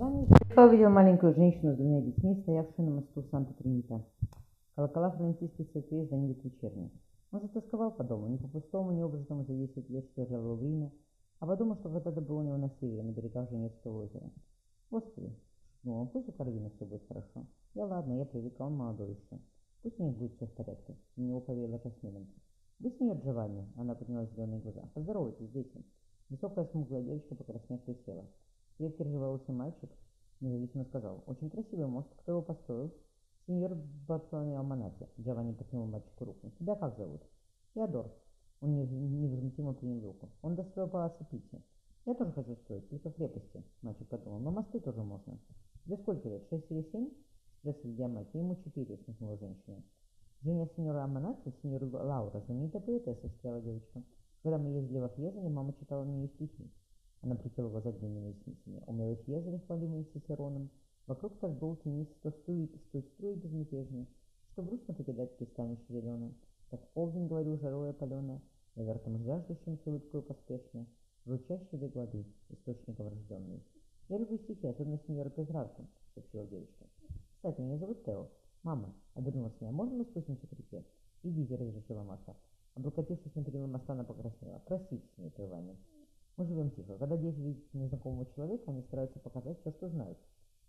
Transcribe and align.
Джованни 0.00 0.24
издалека 0.24 0.66
увидел 0.66 0.88
маленькую 0.88 1.34
женщину 1.34 1.74
с 1.74 1.76
двумя 1.76 2.00
детьми, 2.00 2.34
стоявшую 2.40 2.88
на 2.88 2.94
мосту 2.96 3.22
Санта-Тринита. 3.30 4.02
Колокола 4.74 5.10
франциских 5.10 5.70
церквей 5.72 6.06
звонили 6.06 6.32
к 6.32 6.42
вечерней. 6.42 6.90
Он 7.32 7.42
затасковал 7.42 7.90
по 7.90 8.02
дому, 8.02 8.28
не 8.28 8.38
по 8.38 8.48
пустому, 8.48 8.92
не 8.92 9.02
образному 9.02 9.44
за 9.44 9.52
10 9.52 9.90
лет, 9.90 10.06
что 10.12 10.24
жил 10.24 10.56
в 10.56 10.62
Риме, 10.62 10.90
а 11.38 11.46
подумал, 11.46 11.76
что 11.76 11.90
когда-то 11.90 12.22
был 12.22 12.38
у 12.38 12.42
него 12.42 12.56
на 12.56 12.70
севере, 12.80 13.02
на 13.02 13.10
берегах 13.10 13.50
Женевского 13.50 14.04
озера. 14.04 14.30
Господи, 14.90 15.36
ну, 15.82 16.06
пусть 16.06 16.30
у 16.30 16.32
Каролины 16.32 16.70
все 16.70 16.86
будет 16.86 17.06
хорошо. 17.06 17.44
Я 17.74 17.84
ладно, 17.84 18.14
я 18.14 18.24
привыкла, 18.24 18.64
он 18.64 18.78
молодой 18.78 19.10
еще. 19.10 19.38
Пусть 19.82 20.00
у 20.00 20.02
них 20.02 20.16
будет 20.16 20.32
все 20.36 20.46
в 20.46 20.52
порядке. 20.54 20.96
У 21.18 21.20
него 21.20 21.42
повеяло 21.42 21.78
жасмином. 21.84 22.26
Вы 22.78 22.90
с 22.90 22.98
нее, 23.00 23.20
Джованни? 23.22 23.70
Она 23.76 23.94
подняла 23.94 24.24
зеленые 24.24 24.62
глаза. 24.62 24.80
Поздоровайтесь, 24.94 25.50
дети. 25.50 25.84
Высокая 26.30 26.64
смуглая 26.64 27.02
девочка, 27.02 27.34
покраснев, 27.34 27.82
присела. 27.82 28.24
Крепкий 28.80 29.02
рыжеволосый 29.02 29.54
мальчик 29.54 29.90
независимо 30.40 30.86
сказал. 30.86 31.22
Очень 31.26 31.50
красивый 31.50 31.86
мост. 31.86 32.08
Кто 32.16 32.32
его 32.32 32.40
построил? 32.40 32.90
Сеньор 33.46 33.74
Барцелоне 34.08 34.56
Алманати. 34.56 35.06
Джованни 35.20 35.52
протянул 35.52 35.86
мальчику 35.86 36.24
руку. 36.24 36.50
Тебя 36.58 36.74
как 36.76 36.96
зовут? 36.96 37.20
Теодор. 37.74 38.10
Он 38.62 38.74
невозмутимо 38.74 39.74
принял 39.74 40.00
руку. 40.02 40.30
Он 40.40 40.54
достроил 40.54 40.88
палаццо 40.88 41.26
Питти. 41.30 41.62
Я 42.06 42.14
тоже 42.14 42.32
хочу 42.32 42.56
строить, 42.56 42.88
только 42.88 43.10
крепости, 43.10 43.62
мальчик 43.82 44.08
подумал. 44.08 44.38
Но 44.38 44.50
мосты 44.50 44.80
тоже 44.80 45.02
можно. 45.02 45.38
Тебе 45.84 45.98
сколько 45.98 46.30
лет? 46.30 46.48
Шесть 46.48 46.70
или 46.70 46.88
семь? 46.90 47.10
Спросил 47.58 47.94
Диамати. 47.94 48.38
Ему 48.38 48.56
четыре, 48.64 48.94
усмехнула 48.94 49.36
женщина. 49.36 49.82
Женя 50.40 50.66
сеньора 50.74 51.04
Аманати, 51.04 51.52
сеньор 51.60 51.84
Лаура, 51.84 52.40
знаменитая 52.46 52.80
поэтесса, 52.80 53.28
сказала 53.28 53.60
девочка. 53.60 54.02
Когда 54.42 54.56
мы 54.56 54.70
ездили 54.70 55.00
в 55.00 55.08
Фьезере, 55.08 55.50
мама 55.50 55.74
читала 55.74 56.02
мне 56.02 56.28
стихи. 56.28 56.72
Она 57.22 57.34
прикрыла 57.34 57.68
глаза 57.68 57.92
длинными 57.92 58.30
ресницами. 58.30 58.82
Умелый 58.86 59.16
Фьезере, 59.16 59.58
хвалимый 59.66 60.04
Цицероном, 60.04 60.70
вокруг 61.06 61.38
так 61.38 61.58
был 61.58 61.74
тенist, 61.84 62.14
то 62.22 62.30
струи, 62.30 62.66
то 62.66 63.00
струи 63.02 63.34
безмятежные, 63.34 64.06
что 64.52 64.62
грустно 64.62 64.94
покидать 64.94 65.36
пристанище 65.36 65.84
зеленое. 65.88 66.34
Так 66.70 66.80
в 66.82 66.88
полдень, 66.88 67.26
говорю, 67.26 67.58
жарой 67.58 67.90
опаленное, 67.90 68.40
наверхом 68.74 69.18
жаждущим 69.18 69.78
с 69.78 69.86
улыбкой 69.86 70.22
поспешно, 70.22 70.86
звучащей 71.26 71.78
до 71.78 71.88
воды, 71.88 72.24
источником 72.48 73.08
рожденный. 73.08 73.62
Я 74.08 74.18
люблю 74.18 74.38
стихи, 74.38 74.66
особенно 74.66 74.98
сеньора 75.06 75.30
Петрарку, 75.30 75.86
сообщила 76.14 76.46
девочка. 76.46 76.86
Кстати, 77.36 77.60
меня 77.60 77.76
зовут 77.76 78.04
Тео. 78.04 78.28
Мама, 78.62 78.94
обернулась 79.14 79.60
меня, 79.60 79.72
можно 79.72 79.96
мы 79.96 80.04
спустимся 80.04 80.46
к 80.46 80.52
реке? 80.52 80.84
Идите, 81.22 81.56
разрешила 81.56 82.02
Маша. 82.02 82.34
Облокотившись 82.74 83.34
на 83.34 83.44
перила 83.44 83.66
моста, 83.66 83.92
она 83.92 84.04
покраснела. 84.04 84.62
Простите, 84.66 85.04
с 85.16 85.18
непрерыванием. 85.18 85.76
Мы 86.40 86.46
живем 86.46 86.70
тихо. 86.70 86.96
Когда 86.96 87.18
дети 87.18 87.38
видят 87.38 87.74
незнакомого 87.74 88.24
человека, 88.34 88.70
они 88.70 88.80
стараются 88.84 89.18
показать 89.18 89.60
все, 89.60 89.72
что 89.72 89.90
знают. 89.90 90.18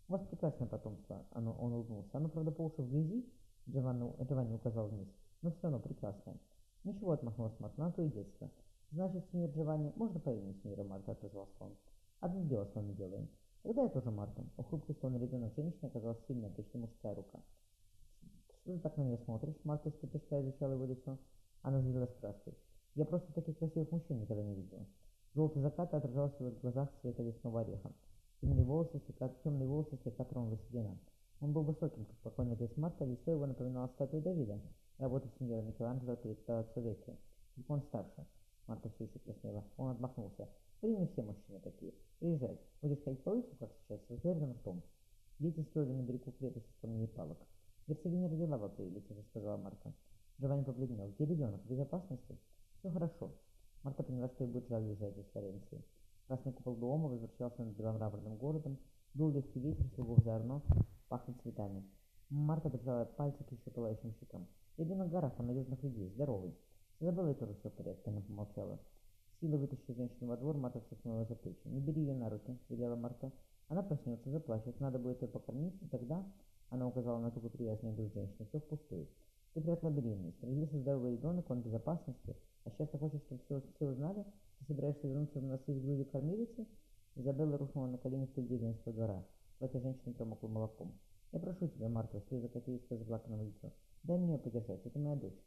У 0.09 0.11
вас 0.11 0.21
прекрасное 0.27 0.67
потомство, 0.67 1.25
оно, 1.31 1.53
он 1.53 1.71
улыбнулся. 1.71 2.09
Оно, 2.11 2.27
правда, 2.27 2.51
по 2.51 2.63
уши 2.63 2.81
в 2.81 2.89
грязи, 2.89 3.25
Джованни, 3.69 4.13
Джованни 4.21 4.53
указал 4.53 4.89
вниз, 4.89 5.07
но 5.41 5.51
все 5.51 5.61
равно 5.61 5.79
прекрасное. 5.79 6.35
Ничего, 6.83 7.11
отмахнулась 7.11 7.57
Марта, 7.61 7.79
на 7.79 7.89
то 7.93 8.01
и 8.01 8.09
детство. 8.09 8.51
Значит, 8.91 9.23
сеньор 9.31 9.49
Джованни, 9.51 9.93
можно 9.95 10.19
по 10.19 10.29
имени 10.31 10.59
сеньора 10.61 10.83
Марта, 10.83 11.13
отозвался 11.13 11.55
он. 11.61 11.77
Одно 12.19 12.43
дело 12.49 12.65
с 12.65 12.75
вами 12.75 12.91
делаем. 12.91 13.29
Тогда 13.63 13.83
я 13.83 13.87
тоже 13.87 14.11
Марта. 14.11 14.43
У 14.57 14.63
хрупкой, 14.63 14.97
словно 14.99 15.19
ребенок 15.19 15.53
женщины 15.55 15.87
оказалась 15.87 16.19
сильная, 16.27 16.49
почти 16.49 16.77
мужская 16.77 17.15
рука. 17.15 17.39
Что 18.63 18.73
ты 18.73 18.79
так 18.79 18.97
на 18.97 19.03
меня 19.03 19.19
смотришь? 19.19 19.55
Марта 19.63 19.87
из-под 19.87 20.13
изучала 20.15 20.73
его 20.73 20.85
лицо. 20.85 21.17
Она 21.61 21.79
залилась 21.79 22.13
краской. 22.19 22.57
Я 22.95 23.05
просто 23.05 23.31
таких 23.31 23.57
красивых 23.57 23.89
мужчин 23.89 24.19
никогда 24.19 24.43
не 24.43 24.53
видела. 24.53 24.85
Желтый 25.33 25.61
закат 25.61 25.93
отражался 25.93 26.43
в 26.43 26.47
их 26.47 26.59
глазах 26.59 26.89
цвета 27.01 27.23
лесного 27.23 27.61
ореха. 27.61 27.91
Темные 28.41 28.65
волосы, 28.65 28.99
слегка, 29.05 29.29
темные 29.43 29.67
волосы 29.67 29.97
слегка 30.03 30.25
тронула 30.25 30.57
седина. 30.57 30.97
Он 31.39 31.53
был 31.53 31.63
высоким, 31.63 32.05
как 32.05 32.17
покойный 32.17 32.55
отец 32.55 32.75
Марта, 32.75 33.05
лицо 33.05 33.31
его 33.31 33.45
напоминало 33.45 33.87
статую 33.87 34.21
Давида, 34.21 34.59
работу 34.97 35.29
сеньора 35.39 35.61
Микеланджело 35.61 36.15
перед 36.17 36.45
Палаццо 36.45 36.73
Только 36.81 37.71
он 37.71 37.81
старше. 37.83 38.25
Марта 38.67 38.89
все 38.89 39.05
еще 39.05 39.19
краснела. 39.19 39.63
Он 39.77 39.91
отмахнулся. 39.91 40.49
В 40.81 40.85
Риме 40.85 41.07
все 41.07 41.23
мужчины 41.23 41.59
такие. 41.59 41.93
Приезжай. 42.19 42.59
Будешь 42.81 43.03
ходить 43.03 43.23
по 43.23 43.29
улице, 43.29 43.55
как 43.57 43.71
сейчас, 43.83 43.99
с 44.05 44.09
развернутым 44.09 44.53
ртом. 44.53 44.83
Дети 45.39 45.61
строили 45.61 45.93
на 45.93 46.01
берегу 46.01 46.31
крепости 46.31 46.69
с 46.77 46.81
камней 46.81 47.07
палок. 47.07 47.37
Герцогиня 47.87 48.29
родила 48.29 48.57
в 48.57 48.63
апреле, 48.63 49.01
тихо 49.01 49.21
сказала 49.29 49.57
Марта. 49.57 49.93
Джованни 50.39 50.63
побледнел. 50.63 51.09
Где 51.09 51.25
ребенок? 51.25 51.61
В 51.63 51.69
безопасности? 51.69 52.37
Жаль 54.71 54.85
уезжать 54.85 55.17
из 55.17 55.25
Флоренции. 55.33 55.83
Красный 56.27 56.53
купол 56.53 56.77
дома 56.77 57.09
возвращался 57.09 57.61
над 57.61 57.75
беломраморным 57.75 58.37
городом, 58.37 58.77
дул 59.13 59.29
легкий 59.29 59.59
ветер, 59.59 59.85
слугов 59.95 60.23
за 60.23 60.37
орно, 60.37 60.61
пахнет 61.09 61.41
цветами. 61.41 61.83
Марта 62.29 62.69
прижала 62.69 63.03
пальцы 63.03 63.43
к 63.43 63.51
еще 63.51 63.69
пылающим 63.69 64.13
щекам. 64.13 64.47
Ребенок 64.77 65.09
горах, 65.09 65.37
у 65.37 65.43
надежных 65.43 65.83
людей, 65.83 66.07
здоровый. 66.11 66.55
Изабелла 67.01 67.35
тоже 67.35 67.53
все 67.55 67.69
в 67.69 67.73
порядке, 67.73 68.11
она 68.11 68.21
помолчала. 68.21 68.79
Сила 69.41 69.57
вытащив 69.57 69.93
женщину 69.93 70.29
во 70.29 70.37
двор, 70.37 70.55
Марта 70.55 70.79
встряхнула 70.79 71.25
за 71.25 71.35
плечи. 71.35 71.67
«Не 71.67 71.81
бери 71.81 72.03
ее 72.03 72.13
на 72.13 72.29
руки»,— 72.29 72.57
велела 72.69 72.95
Марта. 72.95 73.29
«Она 73.67 73.83
проснется, 73.83 74.29
заплачет, 74.29 74.79
надо 74.79 74.99
будет 74.99 75.21
ее 75.21 75.27
покормить, 75.27 75.75
и 75.81 75.87
тогда...» 75.89 76.25
Она 76.69 76.87
указала 76.87 77.19
на 77.19 77.29
ту 77.29 77.41
привязанную 77.41 77.93
грудь 77.93 78.13
женщины. 78.13 78.45
«Все 78.45 78.61
впустую. 78.61 79.09
Ты 79.53 79.59
приятна 79.59 79.89
беременность. 79.89 80.41
Родился 80.41 80.79
здоровый 80.79 81.11
ребенок, 81.11 81.49
он 81.49 81.61
в 81.61 81.65
безопасности. 81.65 82.37
А 82.63 82.69
сейчас 82.69 82.87
ты 82.89 82.97
хочешь, 82.97 83.21
чтобы 83.21 83.41
все, 83.43 83.61
все 83.75 83.85
узнали? 83.85 84.23
Ты 84.59 84.65
собираешься 84.65 85.07
вернуться 85.07 85.39
в 85.39 85.43
носы 85.43 85.73
в 85.73 85.83
груди 85.83 86.05
кормилицы?» 86.05 86.65
Изабелла 87.15 87.57
рухнула 87.57 87.87
на 87.87 87.97
колени 87.97 88.27
в 88.27 88.47
деревенского 88.47 88.93
двора. 88.93 89.25
Платье 89.59 89.81
женщины 89.81 90.13
промокло 90.13 90.47
молоком. 90.47 90.97
«Я 91.33 91.39
прошу 91.39 91.67
тебя, 91.67 91.89
Марта»,— 91.89 92.21
слезы 92.29 92.47
катились 92.47 92.83
по 92.83 92.95
заплаканному 92.95 93.43
лицу. 93.43 93.73
«Дай 94.03 94.17
мне 94.17 94.33
ее 94.33 94.39
подержать, 94.39 94.85
это 94.85 94.97
моя 94.97 95.17
дочь». 95.17 95.43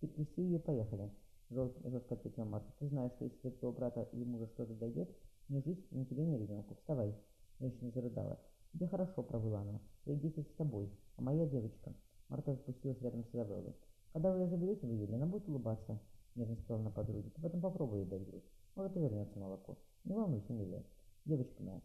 «Ты 0.00 0.06
крести 0.06 0.42
ее, 0.42 0.60
поехали»,— 0.60 1.10
жестко 1.50 2.14
ответила 2.14 2.44
Марта. 2.44 2.72
«Ты 2.78 2.86
знаешь, 2.86 3.12
что 3.12 3.24
если 3.24 3.50
твоего 3.50 3.76
брата 3.76 4.08
или 4.12 4.22
мужа 4.22 4.46
что-то 4.46 4.74
дойдет, 4.74 5.10
ни 5.48 5.60
жизнь, 5.60 5.84
ни 5.90 6.04
тебе, 6.04 6.24
ни 6.24 6.36
ребенку. 6.36 6.76
Вставай». 6.76 7.16
Женщина 7.58 7.90
зарыдала. 7.90 8.38
«Тебе 8.72 8.86
хорошо»,— 8.86 9.22
провыла 9.24 9.60
она. 9.62 9.80
«Твои 10.04 10.18
с 10.30 10.56
тобой, 10.56 10.88
а 11.16 11.22
моя 11.22 11.46
девочка». 11.46 11.92
Марта 12.30 12.54
спустилась 12.54 13.00
рядом 13.02 13.24
с 13.24 13.34
Изабеллой. 13.34 13.74
«Когда 14.12 14.32
вы 14.32 14.42
ее 14.42 14.46
заберете 14.46 14.86
в 14.86 14.92
июле, 14.92 15.16
она 15.16 15.26
будет 15.26 15.48
улыбаться»,— 15.48 15.98
нежно 16.36 16.54
сказала 16.56 16.82
на 16.82 16.90
подруге. 16.90 17.28
«Ты 17.30 17.42
потом 17.42 17.60
попробуй 17.60 18.00
ей 18.00 18.08
дать 18.08 18.24
грудь. 18.24 18.44
Может, 18.76 18.96
и 18.96 19.00
вернется 19.00 19.36
молоко. 19.36 19.76
Не 20.04 20.14
волнуйся, 20.14 20.52
милая. 20.52 20.84
Девочка 21.24 21.60
моя». 21.60 21.80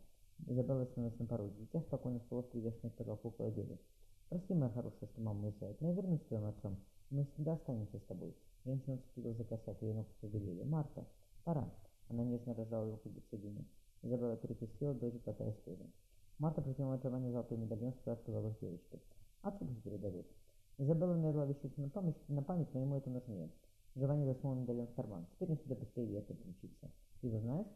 Изабелла 0.46 0.84
остановилась 0.84 1.18
на 1.18 1.26
пороге. 1.26 1.56
Дитя 1.60 1.82
спокойно 1.82 2.20
спала 2.20 2.44
в 2.44 2.50
привешенной 2.50 2.92
к 2.92 2.96
потолку 2.96 3.32
колыбели. 3.32 3.80
«Прости, 4.30 4.54
моя 4.54 4.70
хорошая, 4.72 5.10
что 5.10 5.22
мама 5.22 5.48
уезжает, 5.48 5.82
но 5.82 5.88
я 5.88 5.96
вернусь 5.96 6.22
к 6.22 6.28
твоим 6.28 6.46
отцом. 6.46 6.78
Мы 7.10 7.26
всегда 7.26 7.54
останемся 7.54 7.98
с 7.98 8.04
тобой». 8.04 8.36
Женщина 8.66 8.98
вцепилась 8.98 9.38
за 9.38 9.46
косяк, 9.46 9.82
ее 9.82 9.94
ногти 9.96 10.14
побелели. 10.22 10.64
«Марта, 10.64 11.08
пора». 11.44 11.68
Она 12.08 12.24
нежно 12.24 12.54
рожала 12.54 12.92
руку 12.92 13.10
герцогини. 13.10 13.66
Изабелла 14.04 14.38
перекрестила 14.38 14.94
дочь, 14.94 15.20
катаясь 15.24 15.58
тоже. 15.66 15.90
Марта 16.38 16.62
протянула 16.62 16.98
Джованни 16.98 17.32
золотой 17.32 17.58
медальон 17.58 17.94
с 17.94 18.04
краской 18.04 18.34
волос. 18.34 18.56
Пусть 19.52 19.84
передадут. 19.84 20.26
Изабелла 20.80 21.16
нарила 21.16 21.46
вещицу 21.46 21.80
на 21.80 21.90
память, 21.90 22.16
на 22.28 22.42
память, 22.42 22.74
но 22.74 22.80
ему 22.80 22.96
это 22.96 23.10
нужнее. 23.12 23.52
Джованни 23.96 24.26
засунул 24.26 24.56
медальон 24.56 24.88
в 24.88 24.94
карман. 24.96 25.28
Теперь 25.34 25.52
он 25.52 25.58
сюда 25.60 25.76
быстрее 25.76 26.14
ехать 26.14 26.46
учиться. 26.48 26.92
Ты 27.22 27.28
его 27.28 27.40
знаешь? 27.40 27.68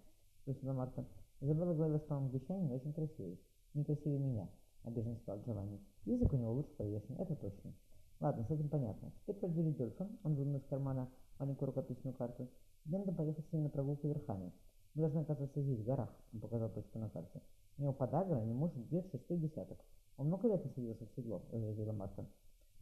Спросила 0.41 0.73
Марта. 0.73 1.05
Изабелла 1.41 1.73
говорила, 1.73 1.99
что 1.99 2.15
он 2.15 2.23
англичанин, 2.23 2.71
очень 2.71 2.91
красивый. 2.91 3.39
Не 3.75 3.83
красивее 3.83 4.19
меня, 4.19 4.49
обиженно 4.83 5.15
сказал 5.17 5.43
Джованни. 5.43 5.79
Язык 6.05 6.33
у 6.33 6.37
него 6.37 6.53
лучше 6.53 6.71
повешен, 6.75 7.15
это 7.19 7.35
точно. 7.35 7.73
Ладно, 8.19 8.43
с 8.45 8.51
этим 8.51 8.67
понятно. 8.67 9.11
Теперь 9.21 9.35
пойду 9.35 9.71
Дольфа. 9.71 10.09
Он 10.23 10.35
вынул 10.35 10.57
из 10.57 10.65
кармана 10.65 11.07
маленькую 11.37 11.67
рукописную 11.67 12.15
карту. 12.15 12.49
Мне 12.85 12.97
надо 12.97 13.13
поехать 13.13 13.47
с 13.47 13.53
ним 13.53 13.63
на 13.63 13.69
прогулку 13.69 14.07
верхами. 14.07 14.51
Мы 14.95 15.03
должны 15.03 15.19
оказаться 15.19 15.61
здесь, 15.61 15.79
в 15.79 15.85
горах, 15.85 16.09
он 16.33 16.39
показал 16.39 16.69
точку 16.69 16.97
на 16.97 17.09
карте. 17.09 17.41
У 17.77 17.83
него 17.83 17.93
подагра 17.93 18.41
не 18.41 18.53
может 18.53 18.75
где 18.87 19.03
шестой 19.03 19.37
десяток. 19.37 19.77
Он 20.19 20.27
много 20.27 20.49
лет 20.49 20.65
не 20.65 20.71
садился 20.71 21.05
в 21.05 21.15
седло, 21.15 21.41
возразила 21.49 21.93
Марта. 21.93 22.25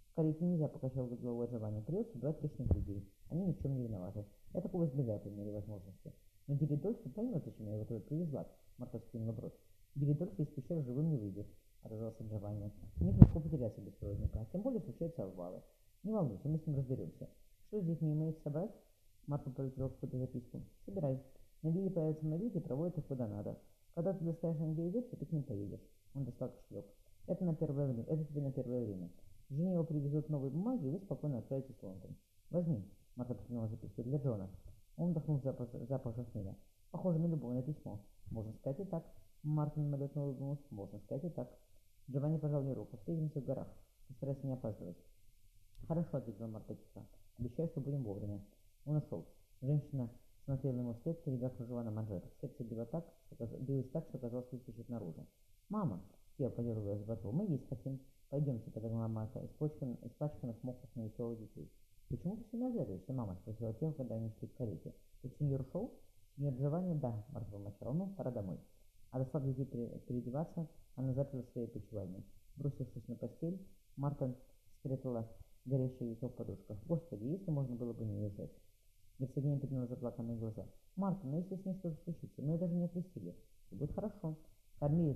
В 0.10 0.16
карете 0.16 0.44
нельзя, 0.44 0.68
покачал 0.68 1.06
головой 1.06 1.46
Джованни. 1.46 1.82
Придется 1.82 2.18
брать 2.18 2.42
лишних 2.42 2.74
людей. 2.74 3.08
Они 3.30 3.46
ни 3.46 3.52
в 3.54 3.62
чем 3.62 3.76
не 3.76 3.84
виноваты. 3.84 4.26
Я 4.56 4.62
такого 4.62 4.88
избегаю 4.88 5.20
по 5.20 5.28
мере 5.28 5.52
возможности. 5.52 6.12
Но 6.48 6.56
Диридольф 6.56 6.98
поймет, 7.14 7.46
зачем 7.46 7.68
я 7.68 7.74
его 7.74 7.86
туда 7.86 8.00
привезла. 8.00 8.48
Марта 8.80 9.00
скинула 9.08 9.34
бровь. 9.34 9.54
Диридольф 9.94 10.40
из 10.40 10.48
пещеры 10.48 10.82
живым 10.82 11.12
не 11.12 11.18
выйдет, 11.18 11.46
отозвался 11.84 12.24
Джованни. 12.24 12.74
Мне 12.96 13.12
легко 13.12 13.40
потеряться 13.40 13.82
без 13.82 13.94
проводника. 13.94 14.44
Тем 14.52 14.64
более 14.64 14.82
случаются 14.82 15.24
обвалы. 15.24 15.62
Не 16.02 16.14
волнуйся, 16.14 16.50
мы 16.50 16.58
с 16.58 16.66
ним 16.66 16.78
разберемся. 16.78 17.30
Что 17.68 17.82
здесь 17.82 18.02
не 18.02 18.14
имеет 18.14 18.42
собрать? 18.42 18.72
Марта 19.28 19.52
полетела 19.52 19.90
какую-то 19.90 20.18
записку. 20.18 20.64
Собирай. 20.88 21.22
На 21.62 21.70
вилле 21.70 21.92
появятся 21.92 22.26
мобильники, 22.26 22.60
проводят 22.60 22.98
их 22.98 23.06
куда 23.06 23.28
надо. 23.28 23.60
Когда 23.94 24.14
ты 24.14 24.26
доставишь 24.26 24.58
где 24.58 24.90
идет, 24.90 25.12
ты 25.12 25.24
к 25.24 25.32
ним 25.32 25.44
поедешь. 25.44 25.88
Он 26.16 26.26
достал 26.26 26.50
кошелек. 26.50 26.88
Это 27.28 27.44
на 27.44 27.54
первое 27.56 27.86
время. 27.86 28.04
Это 28.06 28.24
тебе 28.26 28.42
на 28.42 28.52
первое 28.52 28.86
время. 28.86 29.10
Жене 29.50 29.74
его 29.74 29.84
привезут 29.84 30.30
новые 30.30 30.50
бумаги, 30.50 30.88
и 30.88 30.90
вы 30.90 31.00
спокойно 31.00 31.40
отправитесь 31.40 31.76
в 31.76 31.84
Лондон. 31.84 32.16
Возьми. 32.50 32.84
Марта 33.16 33.36
протянула 33.36 33.68
записку 33.68 34.04
для 34.04 34.18
Джона. 34.18 34.50
Он 34.96 35.12
вдохнул 35.12 35.42
запах, 35.42 35.70
запах 35.88 36.16
жасмина. 36.16 36.56
Похоже 36.92 37.20
на 37.20 37.28
любовное 37.28 37.64
письмо. 37.64 38.00
Можно 38.32 38.54
сказать 38.54 38.80
и 38.80 38.86
так. 38.86 39.06
Мартин 39.44 39.84
мимолетно 39.84 40.24
улыбнулся. 40.24 40.64
Можно 40.72 41.00
сказать 41.00 41.26
и 41.26 41.30
так. 41.30 41.50
Джованни 42.10 42.38
пожал 42.38 42.64
ей 42.64 42.74
руку. 42.74 42.98
Встретимся 42.98 43.42
в 43.42 43.46
горах. 43.46 43.68
Постарайся 44.08 44.48
не 44.48 44.54
опаздывать. 44.54 44.98
Хорошо, 45.88 46.18
ответила 46.18 46.48
Марта 46.48 46.76
тихо. 46.76 47.06
Обещаю, 47.38 47.68
что 47.70 47.82
будем 47.82 48.04
вовремя. 48.04 48.42
Он 48.86 48.98
ушел. 48.98 49.28
Женщина 49.62 50.10
смотрела 50.46 50.78
ему 50.78 50.94
вслед, 50.94 51.22
теребя 51.24 51.50
кружева 51.50 51.84
на 51.84 51.92
манжетах. 51.92 52.32
Сердце 52.40 52.64
било 52.64 52.86
так, 52.86 53.06
что, 53.26 53.46
билось 53.60 53.90
так, 53.90 54.08
что 54.08 54.18
казалось, 54.18 54.50
выскочит 54.52 54.88
наружу. 54.88 55.28
«Мама!»— 55.70 56.02
Фея 56.38 56.50
подергивалась 56.50 57.02
в 57.02 57.06
животу. 57.06 57.32
«Мы 57.32 57.46
есть 57.46 57.68
хотим. 57.68 58.00
Пойдемте»,— 58.30 58.70
подогнала 58.72 59.08
Марта, 59.08 59.44
испачкан, 59.46 59.98
испачканных, 60.04 60.62
мокрых, 60.64 60.90
но 60.96 61.06
веселых 61.06 61.40
детей. 61.40 61.72
«Почему 62.10 62.38
ты 62.38 62.44
все 62.46 62.58
навязываешься, 62.58 63.14
мама?»— 63.14 63.36
спросила 63.42 63.74
Фея, 63.74 63.92
когда 63.94 64.16
они 64.16 64.32
шли 64.40 64.48
к 64.48 64.56
карете. 64.56 64.94
«Тут 65.22 65.36
сеньор 65.38 65.62
ушел?» 65.62 65.94
«Сеньор 66.36 66.54
Джованни?» 66.54 66.94
«Да»,— 67.00 67.26
Марта 67.30 67.52
помочала. 67.52 67.94
«Ну, 67.94 68.08
пора 68.16 68.32
домой». 68.32 68.60
Отослав 69.12 69.44
детей 69.44 69.66
пере- 69.66 70.00
переодеваться, 70.08 70.68
она 70.96 71.14
заперла 71.14 71.44
свои 71.52 71.68
почевальни. 71.68 72.24
Бросившись 72.56 73.08
на 73.08 73.16
постель, 73.16 73.66
Марта 73.96 74.36
спрятала 74.80 75.28
горящее 75.66 76.12
яйцо 76.12 76.28
в 76.28 76.36
подушках. 76.36 76.78
Господи, 76.86 77.24
если 77.24 77.52
можно 77.52 77.76
было 77.76 77.94
бы 77.94 78.06
не 78.06 78.16
уезжать. 78.16 78.52
Герцогиня 79.20 79.60
подняла 79.60 79.88
заплаканные 79.88 80.38
глаза. 80.38 80.66
«Марта, 80.96 81.26
ну 81.26 81.38
если 81.38 81.56
с 81.56 81.66
ней 81.66 81.74
что-то 81.76 81.98
случится, 82.04 82.42
мы 82.42 82.54
ее 82.54 82.58
даже 82.60 82.74
не 82.76 82.86
окрестили. 82.86 83.36
Все 83.66 83.76
будет 83.76 83.94
хорошо». 83.94 84.38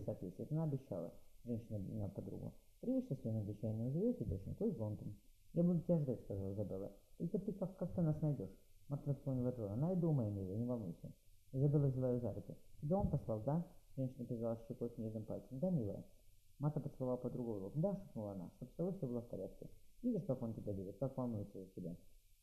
Ответит, 0.07 0.51
она 0.51 0.63
обещала. 0.63 1.13
Женщина 1.43 1.77
обняла 1.77 2.09
подругу. 2.09 2.53
«Приедешь, 2.81 3.09
если 3.09 3.29
она 3.29 3.39
обещание 3.41 3.85
назовете 3.85 4.25
доченьку, 4.25 4.65
и 4.65 4.71
в 4.71 4.81
Лондон». 4.81 5.15
«Я 5.53 5.63
буду 5.63 5.79
тебя 5.81 5.99
ждать»,— 5.99 6.21
сказала 6.23 6.53
Изабелла. 6.53 6.91
«Только 7.17 7.39
ты 7.39 7.51
как- 7.53 7.77
как-то 7.77 8.01
нас 8.01 8.21
найдешь». 8.21 8.55
Марта 8.87 9.13
вспомнила 9.13 9.51
Джона. 9.51 9.75
«Найду, 9.75 10.11
моя 10.11 10.29
милая, 10.29 10.57
не 10.57 10.65
волнуйся». 10.65 11.11
Изабелла 11.51 11.87
взяла 11.87 12.11
ее 12.11 12.19
за 12.19 12.33
руки. 12.33 12.55
«Тебя 12.81 12.97
он 12.97 13.09
послал, 13.09 13.41
да?» 13.41 13.65
Женщина 13.97 14.25
прижала 14.25 14.57
щекой 14.67 14.89
к 14.89 14.97
нежным 14.97 15.25
пальцем. 15.25 15.59
«Да, 15.59 15.69
милая». 15.69 16.03
Марта 16.59 16.79
поцеловала 16.79 17.17
подругу 17.17 17.53
в 17.53 17.63
лоб. 17.63 17.73
«Да»,— 17.75 17.95
шепнула 18.05 18.31
она,— 18.31 18.51
«чтоб 18.55 18.69
с 18.69 18.73
тобой 18.73 18.93
все 18.93 19.07
было 19.07 19.21
в 19.21 19.27
порядке. 19.27 19.69
Видишь, 20.01 20.23
как 20.23 20.41
он 20.41 20.53
тебя 20.53 20.73
любит, 20.73 20.97
как 20.97 21.17
волнуется 21.17 21.59
за 21.59 21.69
тебя». 21.71 21.95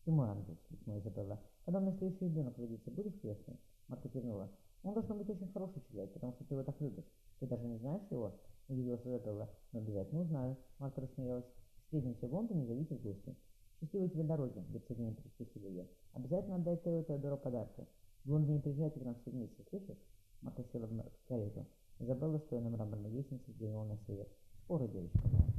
«Ты 0.04 0.10
мой 0.10 0.28
ангел»,— 0.28 0.56
вскрикнула 0.62 0.98
Изабелла. 0.98 1.40
«Когда 1.64 1.78
у 1.78 1.82
меня 1.82 1.92
следующий 1.92 2.24
ребенок 2.26 2.58
родится, 2.58 2.90
будешь 2.90 3.18
крестным?» 3.20 3.58
Марта 3.88 4.08
кивнула. 4.08 4.50
«Он 4.82 4.94
должен 4.94 5.18
быть 5.18 5.28
очень 5.28 5.48
хороший 5.52 5.82
человек, 5.88 6.12
потому 6.12 6.32
что 6.32 6.44
ты 6.44 6.54
его 6.54 6.64
так 6.64 6.80
любишь. 6.80 7.10
Ты 7.40 7.46
даже 7.46 7.66
не 7.66 7.78
знаешь 7.78 8.02
его?»— 8.10 8.32
удивилась 8.68 9.04
Изабелла. 9.04 9.48
«Но 9.72 9.80
обязательно 9.80 10.22
узнаю». 10.22 10.56
Марта 10.78 11.00
рассмеялась. 11.00 11.46
«Встретимся 11.84 12.26
в 12.28 12.34
Лондоне, 12.34 12.66
зовите 12.66 12.94
в 12.94 13.02
гости». 13.02 13.36
«Счастливой 13.80 14.08
тебе 14.08 14.24
дороги»,— 14.24 14.64
герцогиня 14.70 15.14
перекрестила 15.14 15.68
ее. 15.68 15.86
«Обязательно 16.12 16.56
отдай 16.56 16.76
Тео 16.78 17.02
Теодору 17.02 17.36
подарки. 17.36 17.86
В 18.24 18.32
Лондоне 18.32 18.60
приезжайте 18.60 19.00
к 19.00 19.04
нам 19.04 19.14
все 19.16 19.30
вместе, 19.30 19.64
слышишь?» 19.70 19.98
Марта 20.42 20.64
села 20.72 20.86
в 20.86 21.28
карету. 21.28 21.66
Изабелла, 22.00 22.38
стоя 22.38 22.60
на 22.60 22.70
мраморной 22.70 23.10
лестнице, 23.10 23.44
взглянула 23.50 23.84
на 23.84 23.98
север. 24.06 24.26
«Скоро, 24.64 24.86
девочка 24.86 25.28
моя, 25.28 25.48
скоро». 25.48 25.57